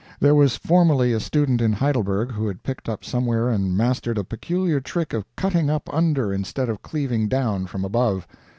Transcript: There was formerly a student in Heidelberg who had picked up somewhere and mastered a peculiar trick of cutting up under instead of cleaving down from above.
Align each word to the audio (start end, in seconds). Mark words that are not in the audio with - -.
There 0.19 0.33
was 0.33 0.55
formerly 0.55 1.13
a 1.13 1.19
student 1.19 1.61
in 1.61 1.73
Heidelberg 1.73 2.31
who 2.31 2.47
had 2.47 2.63
picked 2.63 2.89
up 2.89 3.05
somewhere 3.05 3.49
and 3.49 3.77
mastered 3.77 4.17
a 4.17 4.23
peculiar 4.23 4.81
trick 4.81 5.13
of 5.13 5.25
cutting 5.35 5.69
up 5.69 5.87
under 5.93 6.33
instead 6.33 6.69
of 6.69 6.81
cleaving 6.81 7.27
down 7.27 7.67
from 7.67 7.85
above. 7.85 8.25